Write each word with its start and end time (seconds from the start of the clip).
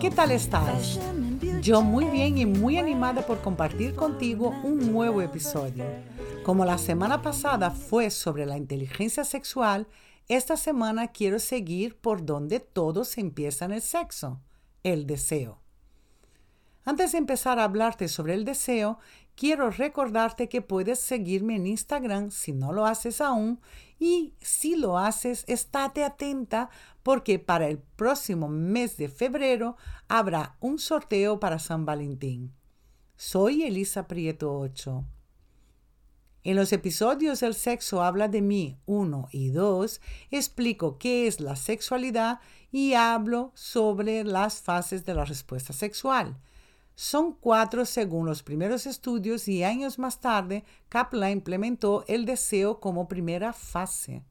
¿Qué 0.00 0.10
tal 0.10 0.32
estás? 0.32 1.00
Yo 1.62 1.80
muy 1.80 2.04
bien 2.06 2.36
y 2.36 2.44
muy 2.44 2.76
animada 2.76 3.22
por 3.22 3.40
compartir 3.40 3.94
contigo 3.94 4.50
un 4.62 4.92
nuevo 4.92 5.22
episodio. 5.22 5.86
Como 6.44 6.66
la 6.66 6.76
semana 6.76 7.22
pasada 7.22 7.70
fue 7.70 8.10
sobre 8.10 8.44
la 8.44 8.58
inteligencia 8.58 9.24
sexual, 9.24 9.88
esta 10.28 10.58
semana 10.58 11.08
quiero 11.08 11.38
seguir 11.38 11.96
por 11.96 12.26
donde 12.26 12.60
todo 12.60 13.04
se 13.04 13.22
empieza 13.22 13.64
en 13.64 13.72
el 13.72 13.80
sexo, 13.80 14.42
el 14.82 15.06
deseo. 15.06 15.62
Antes 16.84 17.12
de 17.12 17.18
empezar 17.18 17.58
a 17.58 17.64
hablarte 17.64 18.08
sobre 18.08 18.34
el 18.34 18.44
deseo, 18.44 18.98
quiero 19.38 19.70
recordarte 19.70 20.48
que 20.48 20.62
puedes 20.62 20.98
seguirme 20.98 21.54
en 21.54 21.68
Instagram 21.68 22.32
si 22.32 22.52
no 22.52 22.72
lo 22.72 22.86
haces 22.86 23.20
aún 23.20 23.60
y 24.00 24.34
si 24.40 24.74
lo 24.74 24.98
haces, 24.98 25.44
estate 25.46 26.02
atenta 26.02 26.70
porque 27.04 27.38
para 27.38 27.68
el 27.68 27.78
próximo 27.78 28.48
mes 28.48 28.96
de 28.96 29.08
febrero 29.08 29.76
habrá 30.08 30.56
un 30.58 30.80
sorteo 30.80 31.38
para 31.38 31.60
San 31.60 31.86
Valentín. 31.86 32.52
Soy 33.16 33.62
Elisa 33.62 34.08
Prieto 34.08 34.58
8. 34.58 35.04
En 36.42 36.56
los 36.56 36.72
episodios 36.72 37.38
del 37.38 37.54
sexo 37.54 38.02
habla 38.02 38.26
de 38.26 38.42
mí 38.42 38.76
1 38.86 39.28
y 39.30 39.50
2, 39.50 40.00
explico 40.32 40.98
qué 40.98 41.28
es 41.28 41.38
la 41.38 41.54
sexualidad 41.54 42.40
y 42.72 42.94
hablo 42.94 43.52
sobre 43.54 44.24
las 44.24 44.60
fases 44.62 45.04
de 45.04 45.14
la 45.14 45.24
respuesta 45.24 45.72
sexual. 45.72 46.36
Son 47.00 47.32
cuatro 47.32 47.84
según 47.84 48.26
los 48.26 48.42
primeros 48.42 48.84
estudios 48.84 49.46
y 49.46 49.62
años 49.62 50.00
más 50.00 50.18
tarde 50.18 50.64
Kaplan 50.88 51.30
implementó 51.30 52.04
el 52.08 52.24
deseo 52.24 52.80
como 52.80 53.06
primera 53.06 53.52
fase. 53.52 54.24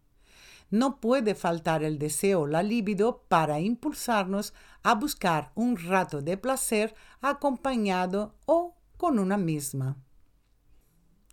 No 0.70 1.00
puede 1.00 1.34
faltar 1.34 1.82
el 1.82 1.98
deseo, 1.98 2.46
la 2.46 2.64
libido, 2.64 3.24
para 3.30 3.62
impulsarnos 3.62 4.54
a 4.84 4.96
buscar 4.96 5.54
un 5.56 5.78
rato 5.78 6.22
de 6.22 6.36
placer 6.36 6.94
acompañado 7.22 8.36
o 8.46 8.76
con 8.98 9.18
una 9.18 9.38
misma. 9.38 9.96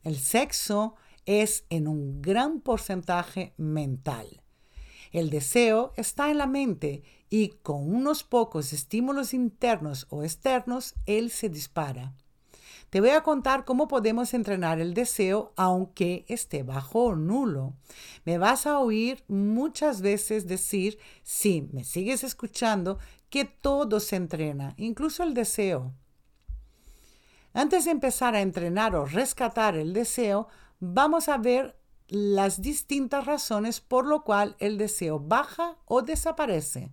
El 0.04 0.16
sexo 0.20 0.94
es 1.26 1.66
en 1.68 1.88
un 1.88 2.22
gran 2.22 2.60
porcentaje 2.60 3.54
mental. 3.56 4.43
El 5.14 5.30
deseo 5.30 5.92
está 5.96 6.32
en 6.32 6.38
la 6.38 6.48
mente 6.48 7.04
y 7.30 7.50
con 7.62 7.94
unos 7.94 8.24
pocos 8.24 8.72
estímulos 8.72 9.32
internos 9.32 10.08
o 10.10 10.24
externos, 10.24 10.96
él 11.06 11.30
se 11.30 11.48
dispara. 11.48 12.14
Te 12.90 13.00
voy 13.00 13.10
a 13.10 13.22
contar 13.22 13.64
cómo 13.64 13.86
podemos 13.86 14.34
entrenar 14.34 14.80
el 14.80 14.92
deseo 14.92 15.52
aunque 15.54 16.24
esté 16.26 16.64
bajo 16.64 17.04
o 17.04 17.14
nulo. 17.14 17.74
Me 18.24 18.38
vas 18.38 18.66
a 18.66 18.80
oír 18.80 19.22
muchas 19.28 20.00
veces 20.00 20.48
decir, 20.48 20.98
si 21.22 21.62
me 21.62 21.84
sigues 21.84 22.24
escuchando, 22.24 22.98
que 23.30 23.44
todo 23.44 24.00
se 24.00 24.16
entrena, 24.16 24.74
incluso 24.78 25.22
el 25.22 25.32
deseo. 25.32 25.94
Antes 27.52 27.84
de 27.84 27.92
empezar 27.92 28.34
a 28.34 28.40
entrenar 28.40 28.96
o 28.96 29.06
rescatar 29.06 29.76
el 29.76 29.92
deseo, 29.92 30.48
vamos 30.80 31.28
a 31.28 31.38
ver 31.38 31.76
las 32.14 32.62
distintas 32.62 33.26
razones 33.26 33.80
por 33.80 34.06
lo 34.06 34.22
cual 34.22 34.54
el 34.60 34.78
deseo 34.78 35.18
baja 35.18 35.78
o 35.84 36.02
desaparece. 36.02 36.92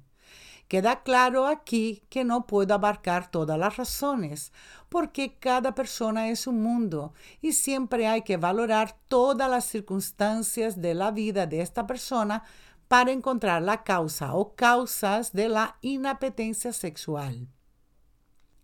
Queda 0.67 1.03
claro 1.03 1.45
aquí 1.45 2.01
que 2.09 2.23
no 2.23 2.47
puedo 2.47 2.73
abarcar 2.73 3.29
todas 3.29 3.59
las 3.59 3.77
razones, 3.77 4.51
porque 4.89 5.37
cada 5.37 5.75
persona 5.75 6.29
es 6.29 6.47
un 6.47 6.63
mundo 6.63 7.13
y 7.39 7.53
siempre 7.53 8.07
hay 8.07 8.23
que 8.23 8.37
valorar 8.37 8.97
todas 9.07 9.47
las 9.47 9.65
circunstancias 9.65 10.81
de 10.81 10.95
la 10.95 11.11
vida 11.11 11.45
de 11.45 11.61
esta 11.61 11.85
persona 11.85 12.43
para 12.87 13.11
encontrar 13.11 13.61
la 13.61 13.83
causa 13.83 14.33
o 14.33 14.55
causas 14.55 15.33
de 15.33 15.49
la 15.49 15.77
inapetencia 15.81 16.73
sexual. 16.73 17.47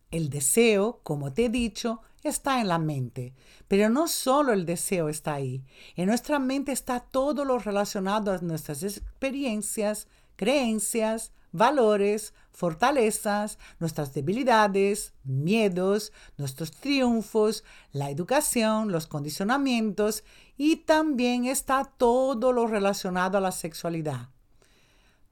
El 0.09 0.29
deseo, 0.29 1.01
como 1.03 1.33
te 1.33 1.45
he 1.45 1.49
dicho, 1.49 2.01
está 2.27 2.61
en 2.61 2.67
la 2.67 2.79
mente, 2.79 3.33
pero 3.67 3.89
no 3.89 4.07
solo 4.07 4.53
el 4.53 4.65
deseo 4.65 5.09
está 5.09 5.35
ahí. 5.35 5.63
En 5.95 6.07
nuestra 6.07 6.39
mente 6.39 6.71
está 6.71 6.99
todo 6.99 7.45
lo 7.45 7.59
relacionado 7.59 8.31
a 8.31 8.37
nuestras 8.39 8.83
experiencias, 8.83 10.07
creencias, 10.35 11.31
valores, 11.51 12.33
fortalezas, 12.51 13.59
nuestras 13.79 14.13
debilidades, 14.13 15.13
miedos, 15.23 16.11
nuestros 16.37 16.71
triunfos, 16.71 17.63
la 17.91 18.09
educación, 18.09 18.91
los 18.91 19.07
condicionamientos 19.07 20.23
y 20.57 20.77
también 20.77 21.45
está 21.45 21.83
todo 21.83 22.51
lo 22.53 22.67
relacionado 22.67 23.37
a 23.37 23.41
la 23.41 23.51
sexualidad. 23.51 24.29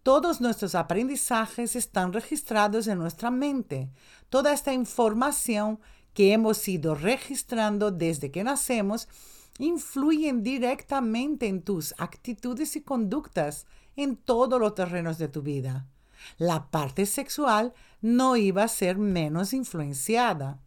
Todos 0.03 0.39
nuestros 0.39 0.75
aprendizajes 0.75 1.75
están 1.75 2.13
registrados 2.13 2.85
en 2.85 2.99
nuestra 2.99 3.31
mente. 3.31 3.89
Toda 4.29 4.53
esta 4.53 4.71
información 4.71 5.79
que 6.15 6.33
hemos 6.33 6.67
ido 6.67 6.95
registrando 6.95 7.91
desde 7.91 8.31
que 8.31 8.43
nacemos 8.43 9.07
influyen 9.59 10.43
directamente 10.43 11.47
en 11.47 11.61
tus 11.61 11.93
actitudes 11.97 12.75
y 12.75 12.81
conductas 12.81 13.67
en 13.95 14.15
todos 14.15 14.59
los 14.59 14.73
terrenos 14.75 15.17
de 15.17 15.27
tu 15.27 15.41
vida. 15.41 15.87
La 16.37 16.71
parte 16.71 17.05
sexual 17.05 17.73
no 18.01 18.37
iba 18.37 18.63
a 18.63 18.69
ser 18.69 18.97
menos 18.97 19.53
influenciada. 19.53 20.59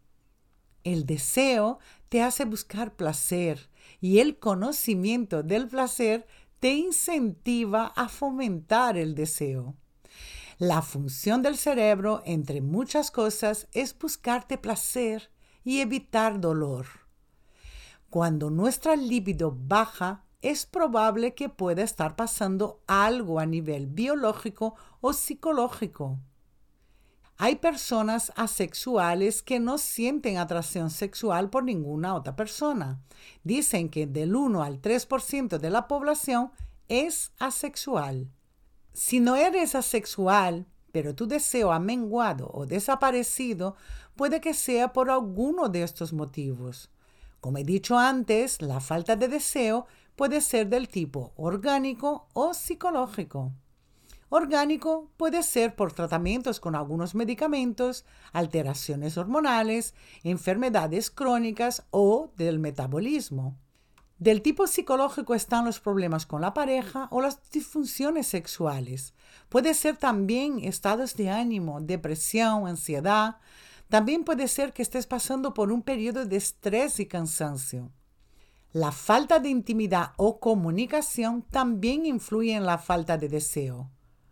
El 0.83 1.05
deseo 1.05 1.79
te 2.09 2.21
hace 2.21 2.45
buscar 2.45 2.95
placer 2.95 3.69
y 3.99 4.19
el 4.19 4.37
conocimiento 4.37 5.43
del 5.43 5.67
placer 5.67 6.27
te 6.59 6.73
incentiva 6.73 7.87
a 7.95 8.07
fomentar 8.07 8.97
el 8.97 9.15
deseo. 9.15 9.75
La 10.59 10.81
función 10.81 11.41
del 11.41 11.57
cerebro, 11.57 12.21
entre 12.25 12.61
muchas 12.61 13.11
cosas, 13.11 13.67
es 13.73 13.97
buscarte 13.97 14.57
placer 14.57 15.31
y 15.63 15.81
evitar 15.81 16.39
dolor. 16.39 16.85
Cuando 18.09 18.49
nuestra 18.49 18.95
libido 18.95 19.55
baja, 19.55 20.23
es 20.41 20.65
probable 20.65 21.33
que 21.33 21.49
pueda 21.49 21.83
estar 21.83 22.15
pasando 22.15 22.81
algo 22.87 23.39
a 23.39 23.45
nivel 23.45 23.87
biológico 23.87 24.75
o 25.01 25.13
psicológico. 25.13 26.17
Hay 27.37 27.55
personas 27.55 28.33
asexuales 28.35 29.43
que 29.43 29.59
no 29.59 29.77
sienten 29.77 30.37
atracción 30.37 30.89
sexual 30.89 31.49
por 31.49 31.63
ninguna 31.63 32.13
otra 32.13 32.35
persona. 32.35 32.99
Dicen 33.43 33.89
que 33.89 34.07
del 34.07 34.35
1 34.35 34.61
al 34.61 34.81
3% 34.81 35.57
de 35.57 35.69
la 35.69 35.87
población 35.87 36.51
es 36.89 37.31
asexual. 37.39 38.29
Si 38.91 39.21
no 39.21 39.37
eres 39.37 39.75
asexual, 39.75 40.67
pero 40.91 41.15
tu 41.15 41.27
deseo 41.27 41.71
ha 41.71 41.79
menguado 41.79 42.49
o 42.53 42.65
desaparecido, 42.65 43.75
puede 44.15 44.41
que 44.41 44.53
sea 44.53 44.93
por 44.93 45.09
alguno 45.09 45.69
de 45.69 45.83
estos 45.83 46.13
motivos. 46.13 46.89
Como 47.39 47.57
he 47.57 47.63
dicho 47.63 47.97
antes, 47.97 48.61
la 48.61 48.79
falta 48.79 49.15
de 49.15 49.27
deseo 49.27 49.87
puede 50.15 50.41
ser 50.41 50.67
del 50.67 50.89
tipo 50.89 51.31
orgánico 51.37 52.27
o 52.33 52.53
psicológico. 52.53 53.53
Orgánico 54.27 55.09
puede 55.17 55.41
ser 55.41 55.75
por 55.75 55.91
tratamientos 55.93 56.59
con 56.59 56.75
algunos 56.75 57.15
medicamentos, 57.15 58.05
alteraciones 58.31 59.17
hormonales, 59.17 59.95
enfermedades 60.23 61.09
crónicas 61.09 61.83
o 61.89 62.31
del 62.37 62.59
metabolismo. 62.59 63.57
Del 64.19 64.41
tipo 64.41 64.67
psicológico 64.67 65.33
están 65.33 65.63
los 65.63 65.79
problemas 65.79 66.25
con 66.25 66.41
la 66.41 66.53
pareja 66.53 67.07
o 67.09 67.21
las 67.21 67.49
disfunciones 67.51 68.27
sexuales. 68.27 69.13
Puede 69.47 69.73
ser 69.73 69.95
también 69.95 70.59
estados 70.59 71.15
de 71.15 71.29
ánimo, 71.29 71.79
depresión, 71.79 72.67
ansiedad. 72.67 73.37
También 73.87 74.25
puede 74.25 74.49
ser 74.49 74.73
que 74.73 74.81
estés 74.81 75.07
pasando 75.07 75.53
por 75.53 75.71
un 75.71 75.81
periodo 75.81 76.25
de 76.25 76.35
estrés 76.35 76.99
y 76.99 77.05
cansancio. 77.05 77.91
La 78.73 78.91
falta 78.91 79.39
de 79.39 79.49
intimidad 79.49 80.11
o 80.17 80.41
comunicación 80.41 81.41
también 81.41 82.05
influye 82.05 82.53
en 82.53 82.65
la 82.65 82.77
falta 82.77 83.17
de 83.17 83.29
deseo. 83.29 83.89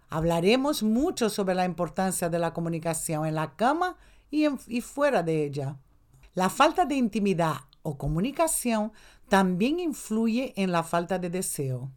Hablaremos 0.09 0.83
mucho 0.83 1.29
sobre 1.29 1.55
la 1.55 1.63
importancia 1.65 2.29
de 2.29 2.39
la 2.39 2.53
comunicación 2.53 3.25
en 3.25 3.35
la 3.35 3.55
cama 3.55 3.95
y, 4.29 4.81
fuera 4.81 5.23
de 5.23 5.45
ella. 5.45 5.77
La 6.33 6.49
falta 6.49 6.85
de 6.85 6.95
intimidad 6.95 7.55
o 7.87 7.97
comunicación 7.97 8.91
también 9.29 9.79
influye 9.79 10.53
en 10.57 10.73
la 10.73 10.83
falta 10.83 11.19
de 11.19 11.29
deseo. 11.29 11.89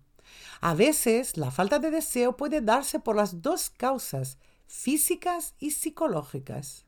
A 0.61 0.75
veces 0.75 1.37
la 1.37 1.51
falta 1.51 1.81
de 1.81 1.91
deseo 1.91 2.37
puede 2.37 2.61
darse 2.61 3.01
por 3.01 3.17
las 3.17 3.43
dos 3.43 3.71
causas, 3.71 4.39
físicas 4.67 5.55
y 5.59 5.73
psicológicas. 5.73 6.87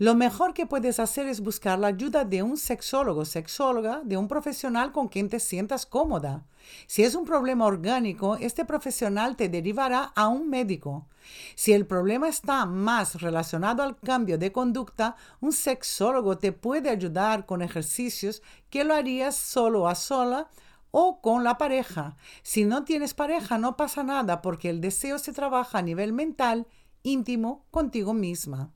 Lo 0.00 0.14
mejor 0.14 0.54
que 0.54 0.64
puedes 0.64 0.98
hacer 0.98 1.26
es 1.26 1.42
buscar 1.42 1.78
la 1.78 1.88
ayuda 1.88 2.24
de 2.24 2.42
un 2.42 2.56
sexólogo, 2.56 3.26
sexóloga, 3.26 4.00
de 4.02 4.16
un 4.16 4.28
profesional 4.28 4.92
con 4.92 5.08
quien 5.08 5.28
te 5.28 5.38
sientas 5.38 5.84
cómoda. 5.84 6.46
Si 6.86 7.02
es 7.02 7.14
un 7.14 7.26
problema 7.26 7.66
orgánico, 7.66 8.36
este 8.36 8.64
profesional 8.64 9.36
te 9.36 9.50
derivará 9.50 10.04
a 10.16 10.28
un 10.28 10.48
médico. 10.48 11.06
Si 11.54 11.74
el 11.74 11.84
problema 11.84 12.30
está 12.30 12.64
más 12.64 13.20
relacionado 13.20 13.82
al 13.82 13.98
cambio 13.98 14.38
de 14.38 14.52
conducta, 14.52 15.16
un 15.42 15.52
sexólogo 15.52 16.38
te 16.38 16.52
puede 16.52 16.88
ayudar 16.88 17.44
con 17.44 17.60
ejercicios 17.60 18.42
que 18.70 18.84
lo 18.84 18.94
harías 18.94 19.36
solo 19.36 19.86
a 19.86 19.94
sola 19.94 20.48
o 20.92 21.20
con 21.20 21.44
la 21.44 21.58
pareja. 21.58 22.16
Si 22.42 22.64
no 22.64 22.84
tienes 22.84 23.12
pareja, 23.12 23.58
no 23.58 23.76
pasa 23.76 24.02
nada 24.02 24.40
porque 24.40 24.70
el 24.70 24.80
deseo 24.80 25.18
se 25.18 25.34
trabaja 25.34 25.76
a 25.76 25.82
nivel 25.82 26.14
mental, 26.14 26.66
íntimo, 27.02 27.66
contigo 27.70 28.14
misma. 28.14 28.72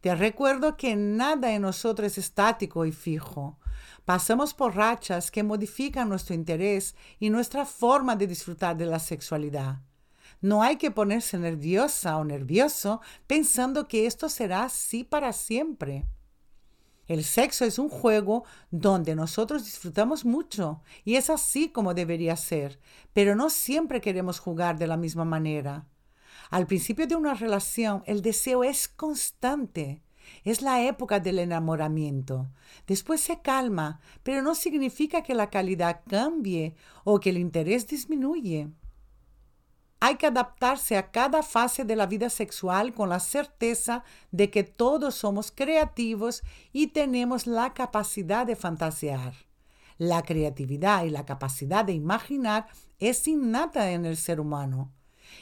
Te 0.00 0.14
recuerdo 0.14 0.76
que 0.76 0.94
nada 0.94 1.52
en 1.52 1.62
nosotros 1.62 2.06
es 2.06 2.18
estático 2.18 2.84
y 2.84 2.92
fijo. 2.92 3.58
Pasamos 4.04 4.54
por 4.54 4.76
rachas 4.76 5.30
que 5.30 5.42
modifican 5.42 6.08
nuestro 6.08 6.34
interés 6.34 6.94
y 7.18 7.30
nuestra 7.30 7.66
forma 7.66 8.14
de 8.14 8.26
disfrutar 8.26 8.76
de 8.76 8.86
la 8.86 9.00
sexualidad. 9.00 9.80
No 10.40 10.62
hay 10.62 10.76
que 10.76 10.92
ponerse 10.92 11.36
nerviosa 11.36 12.16
o 12.16 12.24
nervioso 12.24 13.00
pensando 13.26 13.88
que 13.88 14.06
esto 14.06 14.28
será 14.28 14.64
así 14.64 15.02
para 15.02 15.32
siempre. 15.32 16.06
El 17.08 17.24
sexo 17.24 17.64
es 17.64 17.78
un 17.78 17.88
juego 17.88 18.44
donde 18.70 19.16
nosotros 19.16 19.64
disfrutamos 19.64 20.24
mucho 20.24 20.82
y 21.04 21.16
es 21.16 21.28
así 21.28 21.70
como 21.70 21.94
debería 21.94 22.36
ser, 22.36 22.78
pero 23.14 23.34
no 23.34 23.50
siempre 23.50 24.00
queremos 24.00 24.38
jugar 24.38 24.78
de 24.78 24.86
la 24.86 24.96
misma 24.96 25.24
manera. 25.24 25.86
Al 26.50 26.66
principio 26.66 27.06
de 27.06 27.16
una 27.16 27.34
relación, 27.34 28.02
el 28.06 28.22
deseo 28.22 28.64
es 28.64 28.88
constante. 28.88 30.02
Es 30.44 30.62
la 30.62 30.82
época 30.82 31.20
del 31.20 31.38
enamoramiento. 31.38 32.48
Después 32.86 33.20
se 33.20 33.40
calma, 33.40 34.00
pero 34.22 34.42
no 34.42 34.54
significa 34.54 35.22
que 35.22 35.34
la 35.34 35.50
calidad 35.50 36.02
cambie 36.08 36.74
o 37.04 37.20
que 37.20 37.30
el 37.30 37.38
interés 37.38 37.86
disminuye. 37.86 38.68
Hay 40.00 40.14
que 40.16 40.26
adaptarse 40.26 40.96
a 40.96 41.10
cada 41.10 41.42
fase 41.42 41.84
de 41.84 41.96
la 41.96 42.06
vida 42.06 42.30
sexual 42.30 42.94
con 42.94 43.08
la 43.08 43.18
certeza 43.18 44.04
de 44.30 44.48
que 44.50 44.62
todos 44.62 45.16
somos 45.16 45.50
creativos 45.50 46.42
y 46.72 46.88
tenemos 46.88 47.46
la 47.46 47.74
capacidad 47.74 48.46
de 48.46 48.54
fantasear. 48.54 49.34
La 49.96 50.22
creatividad 50.22 51.04
y 51.04 51.10
la 51.10 51.26
capacidad 51.26 51.84
de 51.84 51.94
imaginar 51.94 52.68
es 53.00 53.26
innata 53.26 53.90
en 53.90 54.06
el 54.06 54.16
ser 54.16 54.38
humano. 54.38 54.92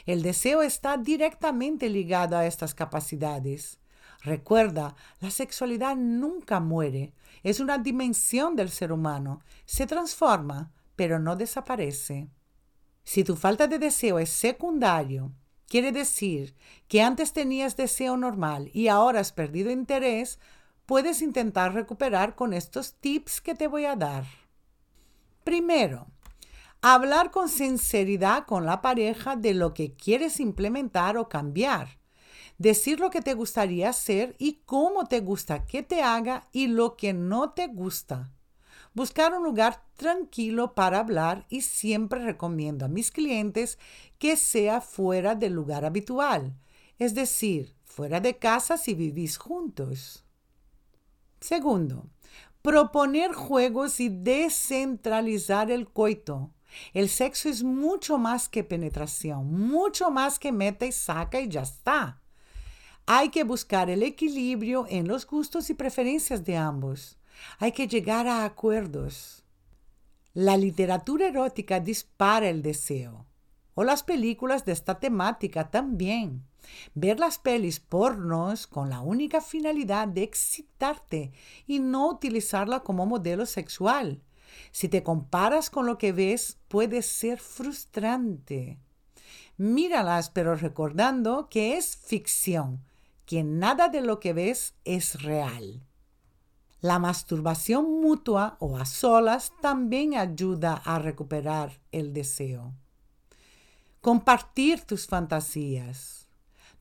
El 0.05 0.21
deseo 0.21 0.61
está 0.61 0.97
directamente 0.97 1.89
ligado 1.89 2.37
a 2.37 2.45
estas 2.45 2.73
capacidades. 2.73 3.79
Recuerda, 4.21 4.95
la 5.19 5.31
sexualidad 5.31 5.95
nunca 5.95 6.59
muere. 6.59 7.13
Es 7.43 7.59
una 7.59 7.77
dimensión 7.77 8.55
del 8.55 8.69
ser 8.69 8.91
humano. 8.91 9.41
Se 9.65 9.87
transforma, 9.87 10.71
pero 10.95 11.19
no 11.19 11.35
desaparece. 11.35 12.27
Si 13.03 13.23
tu 13.23 13.35
falta 13.35 13.67
de 13.67 13.79
deseo 13.79 14.19
es 14.19 14.29
secundario, 14.29 15.31
quiere 15.67 15.91
decir 15.91 16.55
que 16.87 17.01
antes 17.01 17.31
tenías 17.31 17.77
deseo 17.77 18.17
normal 18.17 18.69
y 18.73 18.89
ahora 18.89 19.21
has 19.21 19.31
perdido 19.31 19.71
interés, 19.71 20.39
puedes 20.85 21.21
intentar 21.21 21.73
recuperar 21.73 22.35
con 22.35 22.53
estos 22.53 22.95
tips 22.95 23.39
que 23.39 23.55
te 23.55 23.67
voy 23.67 23.85
a 23.85 23.95
dar. 23.95 24.25
Primero, 25.43 26.07
Hablar 26.81 27.31
con 27.31 27.49
sinceridad 27.49 28.45
con 28.45 28.65
la 28.65 28.81
pareja 28.81 29.35
de 29.35 29.55
lo 29.55 29.73
que 29.73 29.95
quieres 29.95 30.39
implementar 30.39 31.17
o 31.17 31.27
cambiar. 31.27 31.99
Decir 32.59 32.99
lo 32.99 33.09
que 33.09 33.21
te 33.21 33.33
gustaría 33.33 33.89
hacer 33.89 34.35
y 34.37 34.61
cómo 34.65 35.05
te 35.05 35.19
gusta 35.19 35.65
que 35.65 35.81
te 35.81 36.03
haga 36.03 36.47
y 36.51 36.67
lo 36.67 36.95
que 36.95 37.13
no 37.13 37.51
te 37.51 37.67
gusta. 37.67 38.31
Buscar 38.93 39.33
un 39.33 39.43
lugar 39.43 39.83
tranquilo 39.95 40.75
para 40.75 40.99
hablar 40.99 41.45
y 41.49 41.61
siempre 41.61 42.23
recomiendo 42.23 42.85
a 42.85 42.89
mis 42.89 43.11
clientes 43.11 43.79
que 44.17 44.37
sea 44.37 44.81
fuera 44.81 45.35
del 45.35 45.53
lugar 45.53 45.83
habitual, 45.83 46.55
es 46.99 47.13
decir, 47.13 47.75
fuera 47.85 48.19
de 48.19 48.37
casa 48.37 48.77
si 48.77 48.93
vivís 48.93 49.37
juntos. 49.37 50.25
Segundo, 51.39 52.09
proponer 52.61 53.33
juegos 53.33 53.99
y 53.99 54.09
descentralizar 54.09 55.69
el 55.69 55.89
coito. 55.89 56.53
El 56.93 57.09
sexo 57.09 57.49
es 57.49 57.63
mucho 57.63 58.17
más 58.17 58.49
que 58.49 58.63
penetración, 58.63 59.51
mucho 59.51 60.11
más 60.11 60.39
que 60.39 60.51
meta 60.51 60.85
y 60.85 60.91
saca 60.91 61.39
y 61.39 61.47
ya 61.47 61.61
está. 61.61 62.21
Hay 63.05 63.29
que 63.29 63.43
buscar 63.43 63.89
el 63.89 64.03
equilibrio 64.03 64.85
en 64.89 65.07
los 65.07 65.25
gustos 65.25 65.69
y 65.69 65.73
preferencias 65.73 66.43
de 66.43 66.57
ambos. 66.57 67.17
Hay 67.59 67.71
que 67.71 67.87
llegar 67.87 68.27
a 68.27 68.43
acuerdos. 68.43 69.43
La 70.33 70.57
literatura 70.57 71.27
erótica 71.27 71.79
dispara 71.79 72.49
el 72.49 72.61
deseo. 72.61 73.25
O 73.75 73.83
las 73.83 74.03
películas 74.03 74.65
de 74.65 74.73
esta 74.73 74.99
temática 74.99 75.69
también. 75.71 76.43
Ver 76.95 77.19
las 77.19 77.37
pelis 77.37 77.79
pornos 77.79 78.67
con 78.67 78.89
la 78.89 79.01
única 79.01 79.39
finalidad 79.39 80.07
de 80.07 80.23
excitarte 80.23 81.31
y 81.65 81.79
no 81.79 82.09
utilizarla 82.09 82.81
como 82.81 83.05
modelo 83.05 83.45
sexual. 83.45 84.21
Si 84.71 84.89
te 84.89 85.03
comparas 85.03 85.69
con 85.69 85.85
lo 85.85 85.97
que 85.97 86.11
ves, 86.11 86.57
puede 86.67 87.01
ser 87.01 87.39
frustrante. 87.39 88.79
Míralas, 89.57 90.29
pero 90.29 90.55
recordando 90.55 91.49
que 91.49 91.77
es 91.77 91.97
ficción, 91.97 92.83
que 93.25 93.43
nada 93.43 93.89
de 93.89 94.01
lo 94.01 94.19
que 94.19 94.33
ves 94.33 94.75
es 94.85 95.21
real. 95.21 95.83
La 96.79 96.99
masturbación 96.99 98.01
mutua 98.01 98.55
o 98.59 98.77
a 98.77 98.85
solas 98.85 99.51
también 99.61 100.15
ayuda 100.15 100.75
a 100.85 100.99
recuperar 100.99 101.79
el 101.91 102.13
deseo. 102.13 102.73
Compartir 104.01 104.81
tus 104.81 105.07
fantasías. 105.07 106.27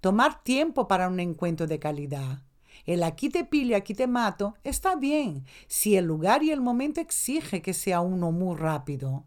Tomar 0.01 0.45
tiempo 0.45 0.87
para 0.87 1.09
un 1.09 1.19
encuentro 1.19 1.67
de 1.67 1.79
calidad 1.79 2.46
el 2.87 3.03
aquí 3.03 3.29
te 3.29 3.44
pillo, 3.44 3.77
aquí 3.77 3.94
te 3.94 4.06
mato, 4.06 4.55
está 4.65 4.94
bien 4.94 5.44
si 5.67 5.97
el 5.97 6.06
lugar 6.06 6.43
y 6.43 6.53
el 6.53 6.61
momento 6.61 7.00
exige 7.00 7.61
que 7.61 7.75
sea 7.75 8.00
uno 8.00 8.33
muy 8.33 8.56
rápido. 8.56 9.27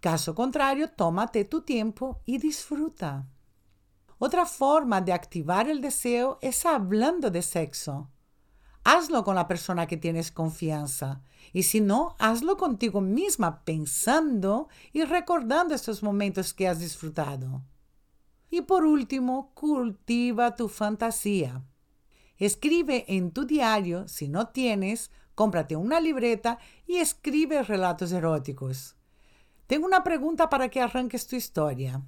Caso 0.00 0.34
contrario, 0.34 0.90
tómate 0.90 1.44
tu 1.44 1.60
tiempo 1.62 2.22
y 2.24 2.38
disfruta. 2.38 3.28
Otra 4.18 4.46
forma 4.46 5.00
de 5.00 5.12
activar 5.12 5.68
el 5.68 5.80
deseo 5.80 6.38
es 6.40 6.64
hablando 6.66 7.30
de 7.30 7.42
sexo. 7.42 8.10
Hazlo 8.84 9.22
con 9.22 9.36
la 9.36 9.46
persona 9.46 9.86
que 9.86 9.96
tienes 9.96 10.32
confianza. 10.32 11.22
Y 11.52 11.64
si 11.64 11.80
no, 11.80 12.16
hazlo 12.18 12.56
contigo 12.56 13.00
misma 13.00 13.64
pensando 13.64 14.68
y 14.92 15.04
recordando 15.04 15.74
estos 15.74 16.02
momentos 16.02 16.52
que 16.52 16.66
has 16.66 16.80
disfrutado. 16.80 17.62
Y 18.50 18.62
por 18.62 18.84
último, 18.84 19.52
cultiva 19.54 20.56
tu 20.56 20.68
fantasía. 20.68 21.62
Escribe 22.38 23.04
en 23.08 23.30
tu 23.30 23.44
diario, 23.46 24.08
si 24.08 24.28
no 24.28 24.48
tienes, 24.48 25.10
cómprate 25.34 25.76
una 25.76 26.00
libreta 26.00 26.58
y 26.86 26.96
escribe 26.96 27.62
relatos 27.62 28.12
eróticos. 28.12 28.96
Tengo 29.66 29.86
una 29.86 30.04
pregunta 30.04 30.48
para 30.48 30.68
que 30.68 30.80
arranques 30.80 31.26
tu 31.26 31.36
historia. 31.36 32.02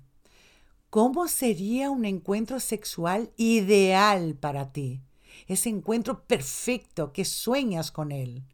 ¿Cómo 0.90 1.28
sería 1.28 1.90
un 1.90 2.04
encuentro 2.04 2.61
sexual 2.61 3.33
ideal 3.37 4.35
para 4.35 4.73
ti? 4.73 5.02
Ese 5.47 5.69
encuentro 5.69 6.25
perfecto 6.25 7.12
que 7.12 7.25
sueñas 7.25 7.90
con 7.90 8.12
él. 8.12 8.45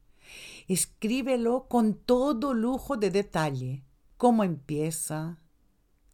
Escríbelo 0.69 1.67
con 1.69 1.95
todo 1.95 2.55
lujo 2.55 2.97
de 2.97 3.11
detalle. 3.11 3.85
¿Cómo 4.17 4.45
empieza? 4.45 5.39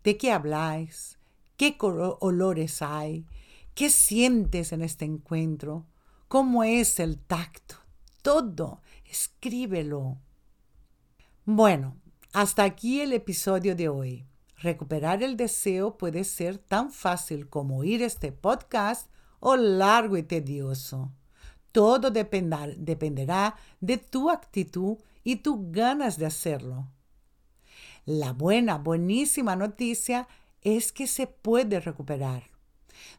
¿De 0.02 0.16
qué 0.16 0.32
habláis? 0.32 1.18
¿Qué 1.56 1.76
olores 1.78 2.82
hay? 2.82 3.26
¿Qué 3.76 3.90
sientes 3.90 4.72
en 4.72 4.80
este 4.80 5.04
encuentro? 5.04 5.84
¿Cómo 6.28 6.64
es 6.64 6.98
el 6.98 7.18
tacto? 7.18 7.74
Todo. 8.22 8.80
Escríbelo. 9.04 10.16
Bueno, 11.44 11.98
hasta 12.32 12.64
aquí 12.64 13.02
el 13.02 13.12
episodio 13.12 13.76
de 13.76 13.90
hoy. 13.90 14.26
Recuperar 14.62 15.22
el 15.22 15.36
deseo 15.36 15.98
puede 15.98 16.24
ser 16.24 16.56
tan 16.56 16.90
fácil 16.90 17.50
como 17.50 17.76
oír 17.76 18.00
este 18.00 18.32
podcast 18.32 19.10
o 19.40 19.56
largo 19.56 20.16
y 20.16 20.22
tedioso. 20.22 21.12
Todo 21.70 22.10
dependerá 22.10 23.56
de 23.82 23.98
tu 23.98 24.30
actitud 24.30 24.96
y 25.22 25.36
tus 25.36 25.70
ganas 25.70 26.16
de 26.16 26.24
hacerlo. 26.24 26.88
La 28.06 28.32
buena, 28.32 28.78
buenísima 28.78 29.54
noticia 29.54 30.28
es 30.62 30.92
que 30.92 31.06
se 31.06 31.26
puede 31.26 31.78
recuperar. 31.78 32.55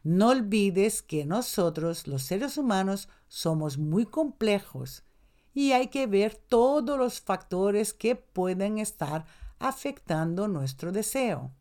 No 0.02 0.28
olvides 0.28 1.02
que 1.02 1.24
nosotros, 1.24 2.06
los 2.06 2.22
seres 2.22 2.56
humanos, 2.58 3.08
somos 3.28 3.78
muy 3.78 4.06
complejos 4.06 5.04
y 5.54 5.72
hay 5.72 5.88
que 5.88 6.06
ver 6.06 6.34
todos 6.34 6.98
los 6.98 7.20
factores 7.20 7.92
que 7.92 8.16
pueden 8.16 8.78
estar 8.78 9.26
afectando 9.58 10.48
nuestro 10.48 10.92
deseo. 10.92 11.52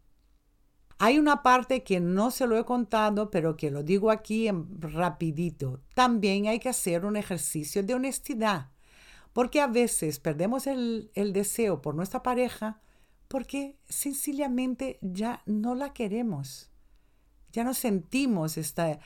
Hay 0.99 1.19
una 1.19 1.43
parte 1.43 1.83
que 1.83 1.99
no 1.99 2.31
se 2.31 2.47
lo 2.47 2.57
he 2.57 2.65
contado, 2.65 3.29
pero 3.29 3.55
que 3.55 3.69
lo 3.69 3.83
digo 3.83 4.09
aquí 4.09 4.47
en 4.47 4.81
rapidito. 4.81 5.79
También 5.93 6.47
hay 6.47 6.59
que 6.59 6.69
hacer 6.69 7.05
un 7.05 7.15
ejercicio 7.15 7.83
de 7.83 7.93
honestidad, 7.93 8.71
porque 9.33 9.61
a 9.61 9.67
veces 9.67 10.19
perdemos 10.19 10.65
el, 10.65 11.11
el 11.13 11.33
deseo 11.33 11.81
por 11.81 11.93
nuestra 11.93 12.23
pareja 12.23 12.81
porque 13.27 13.77
sencillamente 13.87 14.99
ya 15.01 15.41
no 15.45 15.75
la 15.75 15.93
queremos. 15.93 16.71
Ya 17.51 17.63
no 17.63 17.73
sentimos 17.73 18.57
este 18.57 18.99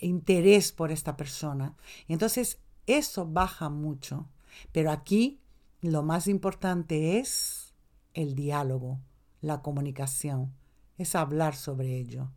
interés 0.00 0.72
por 0.72 0.90
esta 0.90 1.16
persona. 1.16 1.74
Entonces, 2.08 2.60
eso 2.86 3.26
baja 3.26 3.68
mucho. 3.68 4.28
Pero 4.72 4.90
aquí 4.90 5.40
lo 5.82 6.02
más 6.02 6.28
importante 6.28 7.18
es 7.18 7.74
el 8.14 8.34
diálogo, 8.34 9.00
la 9.40 9.60
comunicación, 9.60 10.54
es 10.96 11.14
hablar 11.14 11.54
sobre 11.54 11.98
ello. 11.98 12.30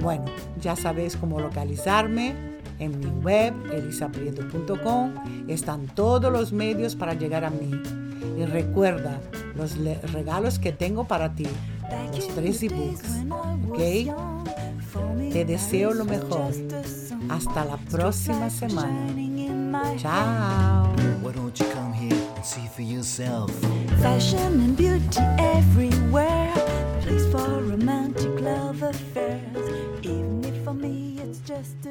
Bueno, 0.00 0.24
ya 0.58 0.76
sabéis 0.76 1.16
cómo 1.16 1.40
localizarme 1.40 2.58
en 2.78 2.98
mi 2.98 3.10
web, 3.22 3.54
elisaprieto.com. 3.70 5.14
Están 5.48 5.86
todos 5.94 6.32
los 6.32 6.52
medios 6.52 6.96
para 6.96 7.12
llegar 7.12 7.44
a 7.44 7.50
mí. 7.50 7.70
Y 8.38 8.46
recuerda 8.46 9.20
los 9.54 9.76
regalos 10.12 10.58
que 10.58 10.72
tengo 10.72 11.06
para 11.06 11.34
ti, 11.34 11.46
los 12.12 12.28
tres 12.34 12.62
ebooks. 12.62 13.02
¿Ok? 13.68 15.32
Te 15.32 15.44
deseo 15.44 15.94
lo 15.94 16.04
mejor. 16.04 16.52
Hasta 17.28 17.64
la 17.64 17.76
próxima 17.76 18.50
semana. 18.50 19.06
Chao. 19.98 20.90
see 22.50 22.66
for 22.66 22.82
yourself. 22.82 23.50
Fashion 24.00 24.60
and 24.60 24.76
beauty 24.76 25.20
everywhere, 25.38 26.52
place 27.02 27.26
for 27.30 27.62
romantic 27.62 28.40
love 28.40 28.82
affairs. 28.82 29.68
Even 30.02 30.44
if 30.44 30.64
for 30.64 30.74
me 30.74 31.18
it's 31.22 31.38
just 31.40 31.76
a 31.86 31.89